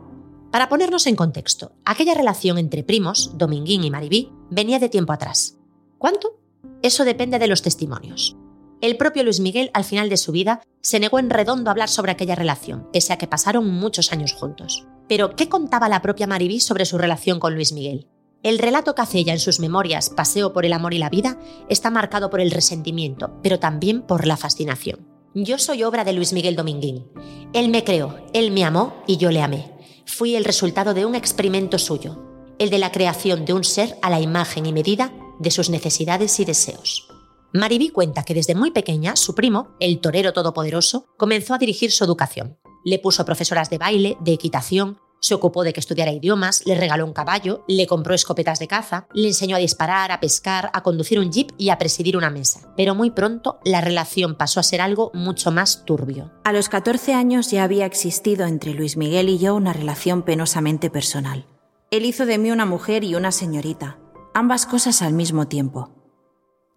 [0.51, 5.57] Para ponernos en contexto, aquella relación entre primos, Dominguín y Maribí, venía de tiempo atrás.
[5.97, 6.41] ¿Cuánto?
[6.81, 8.35] Eso depende de los testimonios.
[8.81, 11.89] El propio Luis Miguel, al final de su vida, se negó en redondo a hablar
[11.89, 14.87] sobre aquella relación, pese a que pasaron muchos años juntos.
[15.09, 18.07] Pero, ¿qué contaba la propia Maribí sobre su relación con Luis Miguel?
[18.41, 21.37] El relato que hace ella en sus memorias Paseo por el amor y la vida
[21.67, 25.09] está marcado por el resentimiento, pero también por la fascinación.
[25.35, 27.05] Yo soy obra de Luis Miguel Dominguín.
[27.51, 29.73] Él me creó, él me amó y yo le amé.
[30.05, 32.17] Fui el resultado de un experimento suyo,
[32.59, 36.39] el de la creación de un ser a la imagen y medida de sus necesidades
[36.39, 37.09] y deseos.
[37.53, 42.03] Maribí cuenta que desde muy pequeña su primo, el torero todopoderoso, comenzó a dirigir su
[42.03, 42.59] educación.
[42.85, 47.05] Le puso profesoras de baile, de equitación, Se ocupó de que estudiara idiomas, le regaló
[47.05, 51.19] un caballo, le compró escopetas de caza, le enseñó a disparar, a pescar, a conducir
[51.19, 52.73] un jeep y a presidir una mesa.
[52.77, 56.31] Pero muy pronto la relación pasó a ser algo mucho más turbio.
[56.45, 60.89] A los 14 años ya había existido entre Luis Miguel y yo una relación penosamente
[60.89, 61.45] personal.
[61.91, 63.99] Él hizo de mí una mujer y una señorita,
[64.33, 65.98] ambas cosas al mismo tiempo.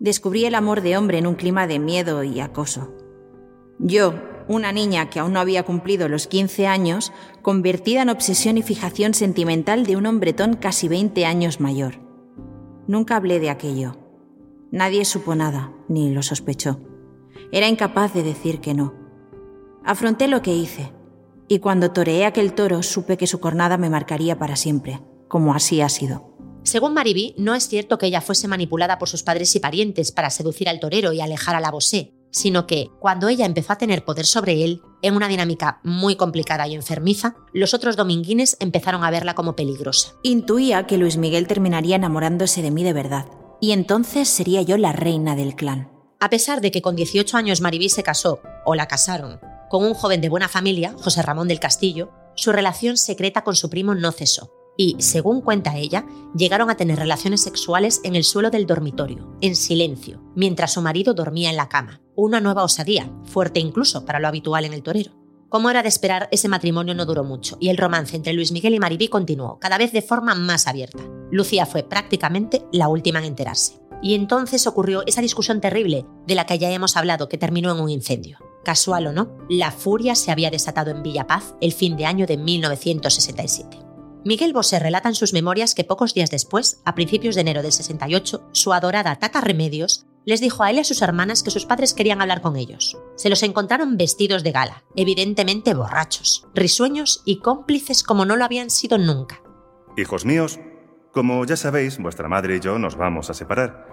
[0.02, 2.92] Descubrí el amor de hombre en un clima de miedo y acoso.
[3.78, 4.14] Yo,
[4.48, 9.14] una niña que aún no había cumplido los 15 años, convertida en obsesión y fijación
[9.14, 12.00] sentimental de un hombretón casi 20 años mayor.
[12.88, 13.96] Nunca hablé de aquello.
[14.72, 16.80] Nadie supo nada, ni lo sospechó.
[17.52, 18.94] Era incapaz de decir que no.
[19.84, 20.92] Afronté lo que hice,
[21.46, 25.80] y cuando toreé aquel toro supe que su cornada me marcaría para siempre, como así
[25.80, 26.31] ha sido.
[26.64, 30.30] Según Mariby, no es cierto que ella fuese manipulada por sus padres y parientes para
[30.30, 34.04] seducir al torero y alejar a la Bosé, sino que cuando ella empezó a tener
[34.04, 39.10] poder sobre él, en una dinámica muy complicada y enfermiza, los otros dominguines empezaron a
[39.10, 40.12] verla como peligrosa.
[40.22, 43.26] Intuía que Luis Miguel terminaría enamorándose de mí de verdad,
[43.60, 45.90] y entonces sería yo la reina del clan.
[46.20, 49.94] A pesar de que con 18 años Maribí se casó, o la casaron, con un
[49.94, 54.12] joven de buena familia, José Ramón del Castillo, su relación secreta con su primo no
[54.12, 59.36] cesó y, según cuenta ella, llegaron a tener relaciones sexuales en el suelo del dormitorio,
[59.40, 62.00] en silencio, mientras su marido dormía en la cama.
[62.14, 65.12] Una nueva osadía, fuerte incluso para lo habitual en el torero.
[65.48, 68.74] Como era de esperar, ese matrimonio no duró mucho y el romance entre Luis Miguel
[68.74, 71.02] y Maribí continuó, cada vez de forma más abierta.
[71.30, 73.78] Lucía fue prácticamente la última en enterarse.
[74.02, 77.80] Y entonces ocurrió esa discusión terrible de la que ya hemos hablado que terminó en
[77.80, 78.38] un incendio.
[78.64, 82.38] Casual o no, la furia se había desatado en Villapaz el fin de año de
[82.38, 83.91] 1967.
[84.24, 87.72] Miguel Bosé relata en sus memorias que pocos días después, a principios de enero del
[87.72, 91.66] 68, su adorada Tata Remedios les dijo a él y a sus hermanas que sus
[91.66, 92.96] padres querían hablar con ellos.
[93.16, 98.70] Se los encontraron vestidos de gala, evidentemente borrachos, risueños y cómplices como no lo habían
[98.70, 99.42] sido nunca.
[99.96, 100.60] Hijos míos,
[101.10, 103.88] como ya sabéis, vuestra madre y yo nos vamos a separar.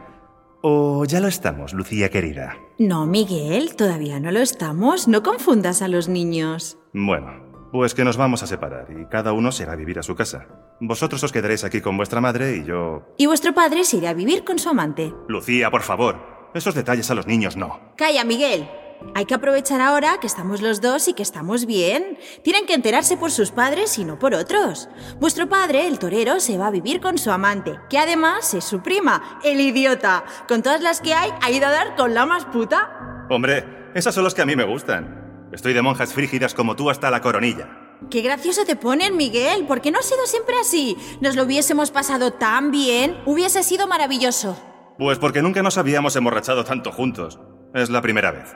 [0.61, 2.55] ¿O ya lo estamos, Lucía querida?
[2.77, 5.07] No, Miguel, todavía no lo estamos.
[5.07, 6.77] No confundas a los niños.
[6.93, 10.03] Bueno, pues que nos vamos a separar y cada uno se irá a vivir a
[10.03, 10.47] su casa.
[10.79, 13.03] Vosotros os quedaréis aquí con vuestra madre y yo...
[13.17, 15.13] Y vuestro padre se irá a vivir con su amante.
[15.27, 16.49] Lucía, por favor.
[16.53, 17.79] Esos detalles a los niños no.
[17.95, 18.67] Calla, Miguel.
[19.15, 22.17] Hay que aprovechar ahora que estamos los dos y que estamos bien.
[22.43, 24.89] Tienen que enterarse por sus padres y no por otros.
[25.19, 28.81] Vuestro padre, el torero, se va a vivir con su amante, que además es su
[28.81, 30.25] prima, el idiota.
[30.47, 33.25] Con todas las que hay, ha ido a dar con la más puta.
[33.29, 35.28] Hombre, esas son las que a mí me gustan.
[35.51, 37.97] Estoy de monjas frígidas como tú hasta la coronilla.
[38.09, 39.65] Qué gracioso te ponen, Miguel.
[39.65, 40.95] ¿Por qué no ha sido siempre así?
[41.21, 43.17] Nos lo hubiésemos pasado tan bien.
[43.25, 44.57] Hubiese sido maravilloso.
[44.97, 47.39] Pues porque nunca nos habíamos emborrachado tanto juntos.
[47.73, 48.55] Es la primera vez.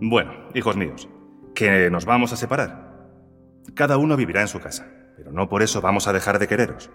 [0.00, 1.08] Bueno, hijos míos,
[1.54, 2.86] que nos vamos a separar.
[3.74, 6.90] Cada uno vivirá en su casa, pero no por eso vamos a dejar de quereros.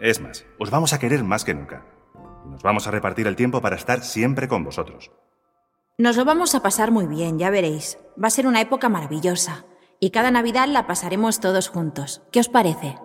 [0.00, 1.84] Es más, os vamos a querer más que nunca.
[2.46, 5.10] Nos vamos a repartir el tiempo para estar siempre con vosotros.
[6.00, 7.98] Nos lo vamos a pasar muy bien, ya veréis.
[8.22, 9.66] Va a ser una época maravillosa.
[9.98, 12.22] Y cada Navidad la pasaremos todos juntos.
[12.30, 12.96] ¿Qué os parece?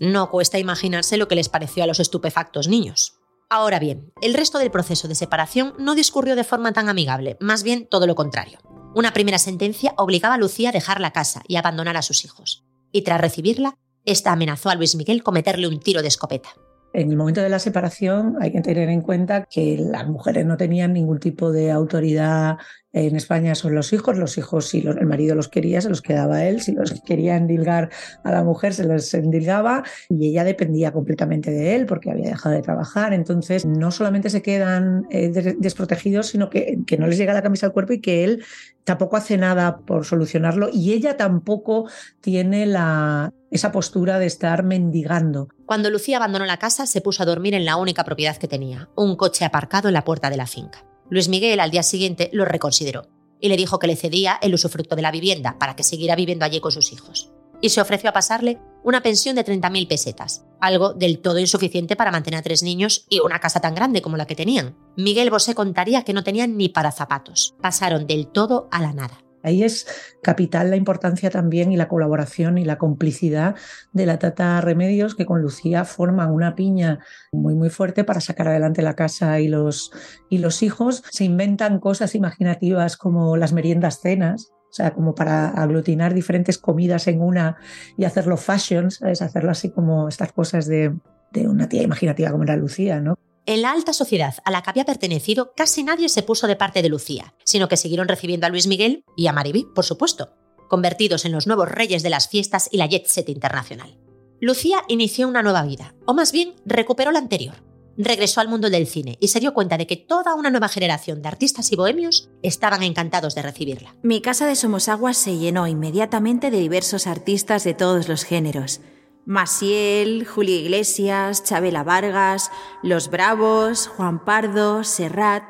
[0.00, 3.18] No cuesta imaginarse lo que les pareció a los estupefactos niños.
[3.50, 7.64] Ahora bien, el resto del proceso de separación no discurrió de forma tan amigable, más
[7.64, 8.60] bien todo lo contrario.
[8.94, 12.64] Una primera sentencia obligaba a Lucía a dejar la casa y abandonar a sus hijos.
[12.92, 13.74] Y tras recibirla,
[14.06, 16.54] esta amenazó a Luis Miguel con meterle un tiro de escopeta.
[16.94, 20.56] En el momento de la separación hay que tener en cuenta que las mujeres no
[20.56, 22.56] tenían ningún tipo de autoridad
[22.92, 24.16] en España sobre los hijos.
[24.16, 26.62] Los hijos, si el marido los quería, se los quedaba él.
[26.62, 27.90] Si los quería endilgar
[28.24, 29.84] a la mujer, se los endilgaba.
[30.08, 33.12] Y ella dependía completamente de él porque había dejado de trabajar.
[33.12, 37.66] Entonces, no solamente se quedan eh, desprotegidos, sino que, que no les llega la camisa
[37.66, 38.42] al cuerpo y que él
[38.84, 40.70] tampoco hace nada por solucionarlo.
[40.72, 41.88] Y ella tampoco
[42.22, 45.48] tiene la, esa postura de estar mendigando.
[45.66, 48.88] Cuando Lucía abandonó la casa, se puso a dormir en la única propiedad que tenía,
[48.96, 50.84] un coche aparcado en la puerta de la finca.
[51.10, 53.08] Luis Miguel al día siguiente lo reconsideró
[53.40, 56.44] y le dijo que le cedía el usufructo de la vivienda para que siguiera viviendo
[56.44, 57.30] allí con sus hijos.
[57.60, 62.12] Y se ofreció a pasarle una pensión de 30.000 pesetas, algo del todo insuficiente para
[62.12, 64.76] mantener a tres niños y una casa tan grande como la que tenían.
[64.96, 67.54] Miguel Bosé contaría que no tenían ni para zapatos.
[67.60, 69.18] Pasaron del todo a la nada.
[69.48, 69.86] Ahí es
[70.22, 73.56] capital la importancia también y la colaboración y la complicidad
[73.92, 76.98] de la Tata Remedios, que con Lucía forman una piña
[77.32, 79.90] muy, muy fuerte para sacar adelante la casa y los,
[80.28, 81.02] y los hijos.
[81.10, 87.08] Se inventan cosas imaginativas como las meriendas cenas, o sea, como para aglutinar diferentes comidas
[87.08, 87.56] en una
[87.96, 90.94] y hacerlo fashion, es Hacerlo así como estas cosas de,
[91.32, 93.18] de una tía imaginativa como era Lucía, ¿no?
[93.48, 96.82] En la alta sociedad a la que había pertenecido, casi nadie se puso de parte
[96.82, 100.34] de Lucía, sino que siguieron recibiendo a Luis Miguel y a Mariby, por supuesto,
[100.68, 103.96] convertidos en los nuevos reyes de las fiestas y la jet set internacional.
[104.38, 107.54] Lucía inició una nueva vida, o más bien recuperó la anterior.
[107.96, 111.22] Regresó al mundo del cine y se dio cuenta de que toda una nueva generación
[111.22, 113.96] de artistas y bohemios estaban encantados de recibirla.
[114.02, 118.82] Mi casa de Somosaguas se llenó inmediatamente de diversos artistas de todos los géneros.
[119.28, 122.50] Masiel, Julio Iglesias, Chabela Vargas,
[122.82, 125.44] Los Bravos, Juan Pardo, Serrat.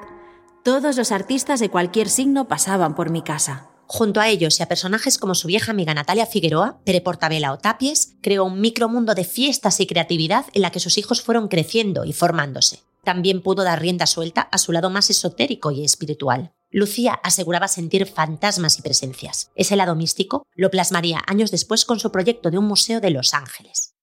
[0.64, 3.70] Todos los artistas de cualquier signo pasaban por mi casa.
[3.86, 7.58] Junto a ellos y a personajes como su vieja amiga Natalia Figueroa, Pere Portabella o
[7.58, 12.04] Tapies, creó un micromundo de fiestas y creatividad en la que sus hijos fueron creciendo
[12.04, 12.82] y formándose.
[13.04, 16.52] También pudo dar rienda suelta a su lado más esotérico y espiritual.
[16.70, 19.50] Lucía aseguraba sentir fantasmas y presencias.
[19.54, 23.32] Ese lado místico lo plasmaría años después con su proyecto de un museo de Los
[23.32, 23.94] Ángeles.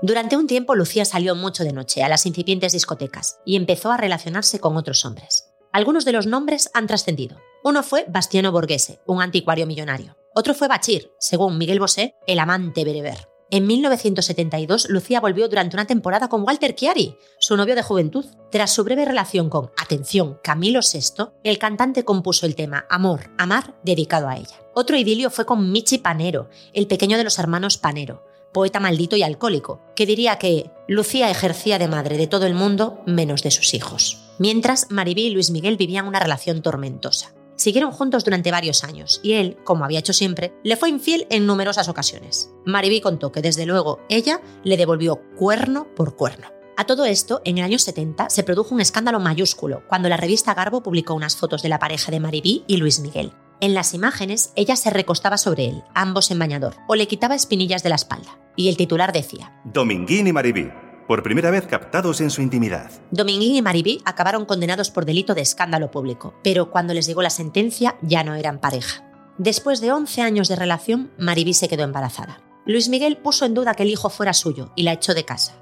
[0.00, 3.96] Durante un tiempo Lucía salió mucho de noche a las incipientes discotecas y empezó a
[3.96, 5.50] relacionarse con otros hombres.
[5.72, 7.38] Algunos de los nombres han trascendido.
[7.62, 10.16] Uno fue Bastiano Borghese, un anticuario millonario.
[10.34, 13.28] Otro fue Bachir, según Miguel Bosé, el amante bereber.
[13.50, 18.24] En 1972, Lucía volvió durante una temporada con Walter Chiari, su novio de juventud.
[18.50, 23.74] Tras su breve relación con, atención, Camilo VI, el cantante compuso el tema Amor, Amar,
[23.84, 24.60] dedicado a ella.
[24.74, 29.22] Otro idilio fue con Michi Panero, el pequeño de los hermanos Panero, poeta maldito y
[29.22, 33.74] alcohólico, que diría que Lucía ejercía de madre de todo el mundo menos de sus
[33.74, 37.32] hijos mientras Maribí y Luis Miguel vivían una relación tormentosa.
[37.56, 41.46] Siguieron juntos durante varios años y él, como había hecho siempre, le fue infiel en
[41.46, 42.50] numerosas ocasiones.
[42.64, 46.48] Maribí contó que desde luego ella le devolvió cuerno por cuerno.
[46.76, 50.52] A todo esto, en el año 70 se produjo un escándalo mayúsculo cuando la revista
[50.52, 53.32] Garbo publicó unas fotos de la pareja de Maribí y Luis Miguel.
[53.60, 57.82] En las imágenes, ella se recostaba sobre él, ambos en bañador, o le quitaba espinillas
[57.82, 58.38] de la espalda.
[58.54, 60.70] Y el titular decía: Dominguín y Maribí,
[61.06, 62.90] por primera vez captados en su intimidad.
[63.10, 67.30] Dominguín y Maribí acabaron condenados por delito de escándalo público, pero cuando les llegó la
[67.30, 69.04] sentencia ya no eran pareja.
[69.38, 72.40] Después de 11 años de relación, Maribí se quedó embarazada.
[72.64, 75.54] Luis Miguel puso en duda que el hijo fuera suyo y la echó de casa.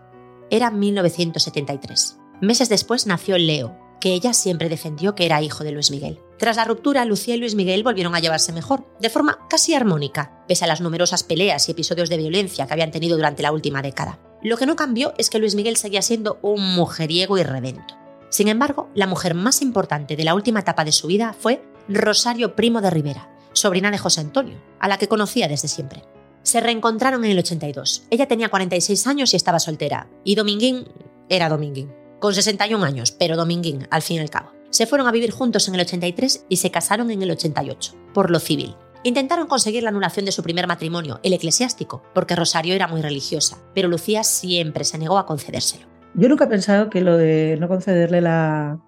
[0.51, 2.19] Era 1973.
[2.41, 6.21] Meses después nació Leo, que ella siempre defendió que era hijo de Luis Miguel.
[6.39, 10.45] Tras la ruptura, Lucía y Luis Miguel volvieron a llevarse mejor, de forma casi armónica,
[10.47, 13.83] pese a las numerosas peleas y episodios de violencia que habían tenido durante la última
[13.83, 14.19] década.
[14.45, 17.97] Lo que no cambió es que Luis Miguel seguía siendo un mujeriego irredento.
[18.29, 22.55] Sin embargo, la mujer más importante de la última etapa de su vida fue Rosario
[22.55, 26.03] Primo de Rivera, sobrina de José Antonio, a la que conocía desde siempre.
[26.43, 28.03] Se reencontraron en el 82.
[28.11, 30.89] Ella tenía 46 años y estaba soltera, y Dominguín
[31.31, 34.53] era Dominguín, con 61 años, pero Dominguín, al fin y al cabo.
[34.69, 38.31] Se fueron a vivir juntos en el 83 y se casaron en el 88, por
[38.31, 38.77] lo civil.
[39.07, 43.59] Intentaron conseguir la anulación de su primer matrimonio, el eclesiástico, porque Rosario era muy religiosa,
[43.75, 45.87] pero Lucía siempre se negó a concedérselo.
[46.15, 48.81] Yo nunca he pensado que lo de no concederle la,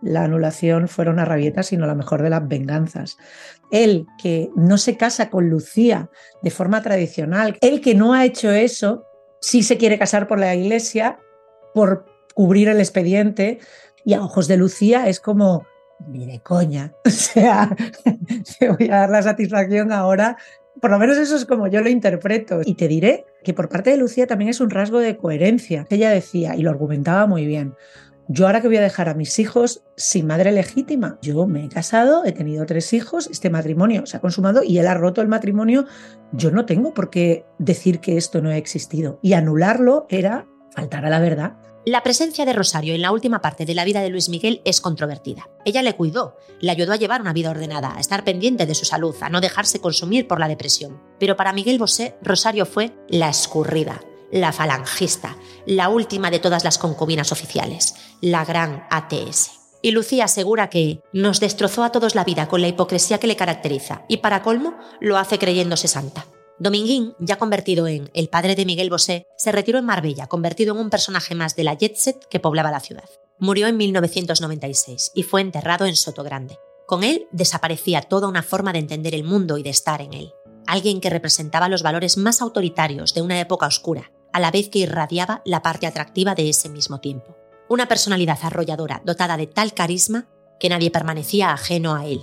[0.00, 3.18] la anulación fuera una rabieta, sino la mejor de las venganzas.
[3.70, 6.08] Él que no se casa con Lucía
[6.42, 9.04] de forma tradicional, él que no ha hecho eso,
[9.42, 11.18] sí se quiere casar por la iglesia
[11.74, 13.58] por cubrir el expediente
[14.06, 15.66] y a ojos de Lucía es como,
[16.08, 16.92] ni de coña.
[17.06, 17.74] O sea,
[18.58, 20.36] te voy a dar la satisfacción ahora.
[20.80, 22.60] Por lo menos eso es como yo lo interpreto.
[22.64, 25.86] Y te diré que por parte de Lucía también es un rasgo de coherencia.
[25.90, 27.74] Ella decía, y lo argumentaba muy bien,
[28.32, 31.68] yo ahora que voy a dejar a mis hijos sin madre legítima, yo me he
[31.68, 35.26] casado, he tenido tres hijos, este matrimonio se ha consumado y él ha roto el
[35.26, 35.86] matrimonio,
[36.30, 39.18] yo no tengo por qué decir que esto no ha existido.
[39.20, 41.56] Y anularlo era faltar a la verdad.
[41.86, 44.82] La presencia de Rosario en la última parte de la vida de Luis Miguel es
[44.82, 45.48] controvertida.
[45.64, 48.84] Ella le cuidó, le ayudó a llevar una vida ordenada, a estar pendiente de su
[48.84, 51.00] salud, a no dejarse consumir por la depresión.
[51.18, 56.76] Pero para Miguel Bosé, Rosario fue la escurrida, la falangista, la última de todas las
[56.76, 59.52] concubinas oficiales, la gran ATS.
[59.80, 63.36] Y Lucía asegura que nos destrozó a todos la vida con la hipocresía que le
[63.36, 66.26] caracteriza y para colmo lo hace creyéndose santa.
[66.60, 70.80] Dominguín, ya convertido en el padre de Miguel Bosé, se retiró en Marbella, convertido en
[70.80, 73.08] un personaje más de la jet set que poblaba la ciudad.
[73.38, 76.58] Murió en 1996 y fue enterrado en Soto Grande.
[76.86, 80.34] Con él desaparecía toda una forma de entender el mundo y de estar en él.
[80.66, 84.80] Alguien que representaba los valores más autoritarios de una época oscura, a la vez que
[84.80, 87.38] irradiaba la parte atractiva de ese mismo tiempo.
[87.70, 90.28] Una personalidad arrolladora, dotada de tal carisma
[90.58, 92.20] que nadie permanecía ajeno a él.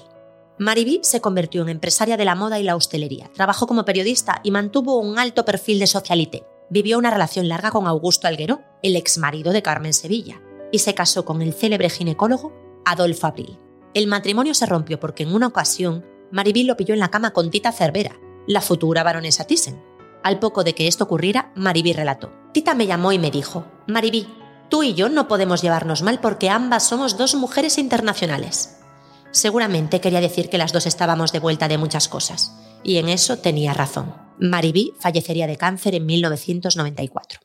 [0.60, 4.50] Maribí se convirtió en empresaria de la moda y la hostelería, trabajó como periodista y
[4.50, 6.48] mantuvo un alto perfil de socialité.
[6.70, 10.42] Vivió una relación larga con Augusto Alguero, el ex marido de Carmen Sevilla,
[10.72, 12.54] y se casó con el célebre ginecólogo
[12.86, 13.60] Adolfo Abril.
[13.94, 17.52] El matrimonio se rompió porque en una ocasión Maribí lo pilló en la cama con
[17.52, 19.82] Tita Cervera, la futura baronesa Thyssen.
[20.24, 22.34] Al poco de que esto ocurriera, Maribí relató.
[22.52, 24.28] Tita me llamó y me dijo, Maribí,
[24.70, 28.77] tú y yo no podemos llevarnos mal porque ambas somos dos mujeres internacionales.
[29.32, 32.54] Seguramente quería decir que las dos estábamos de vuelta de muchas cosas,
[32.84, 34.14] Y en eso tenía razón.
[34.40, 37.40] Maribí fallecería de cáncer en 1994.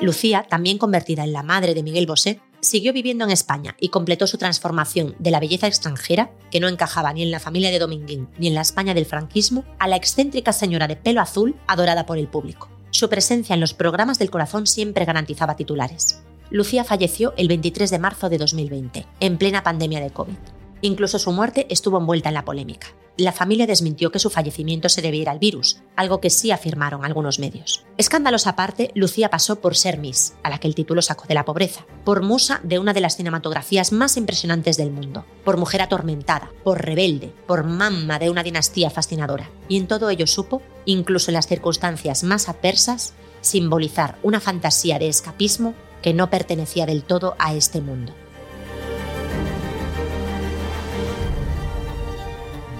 [0.00, 4.26] Lucía, también convertida en la madre de Miguel Bosé, siguió viviendo en España y completó
[4.26, 8.28] su transformación de la belleza extranjera, que no encajaba ni en la familia de Dominguín
[8.38, 12.18] ni en la España del franquismo, a la excéntrica señora de pelo azul adorada por
[12.18, 12.68] el público.
[12.90, 16.22] Su presencia en los programas del corazón siempre garantizaba titulares.
[16.50, 20.34] Lucía falleció el 23 de marzo de 2020, en plena pandemia de COVID.
[20.82, 22.88] Incluso su muerte estuvo envuelta en la polémica.
[23.16, 27.38] La familia desmintió que su fallecimiento se debiera al virus, algo que sí afirmaron algunos
[27.38, 27.86] medios.
[27.96, 31.44] Escándalos aparte, Lucía pasó por ser Miss, a la que el título sacó de la
[31.44, 36.50] pobreza, por musa de una de las cinematografías más impresionantes del mundo, por mujer atormentada,
[36.64, 39.48] por rebelde, por mamma de una dinastía fascinadora.
[39.68, 45.08] Y en todo ello supo, incluso en las circunstancias más adversas, simbolizar una fantasía de
[45.08, 45.74] escapismo
[46.04, 48.12] que no pertenecía del todo a este mundo.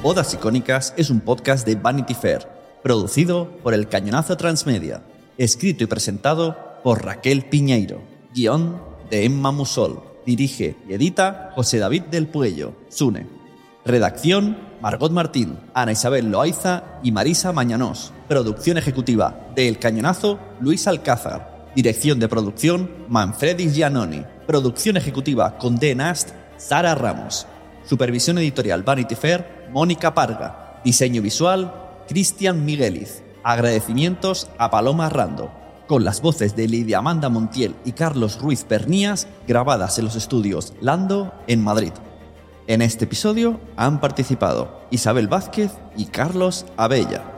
[0.02, 2.46] Bodas Icónicas es un podcast de Vanity Fair,
[2.82, 5.04] producido por El Cañonazo Transmedia,
[5.38, 8.02] escrito y presentado por Raquel Piñeiro,
[8.34, 13.26] guion de Emma Musol, dirige y edita José David del Puello, Sune.
[13.86, 18.12] Redacción, Margot Martín, Ana Isabel Loaiza y Marisa Mañanós.
[18.28, 21.53] Producción ejecutiva de El Cañonazo, Luis Alcázar.
[21.74, 24.24] Dirección de producción, Manfredi Giannoni.
[24.46, 25.80] Producción ejecutiva con.
[25.96, 27.48] Nast, Sara Ramos.
[27.84, 30.80] Supervisión editorial Vanity Fair, Mónica Parga.
[30.84, 31.74] Diseño visual,
[32.06, 33.24] Cristian Migueliz.
[33.42, 35.50] Agradecimientos a Paloma Rando.
[35.88, 40.74] Con las voces de Lidia Amanda Montiel y Carlos Ruiz Pernías, grabadas en los estudios
[40.80, 41.92] Lando, en Madrid.
[42.68, 47.33] En este episodio han participado Isabel Vázquez y Carlos Abella.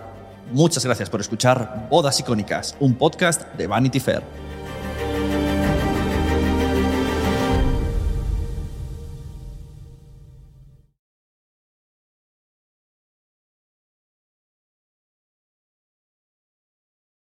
[0.52, 4.45] Muchas gracias por escuchar Bodas Icónicas, un podcast de Vanity Fair.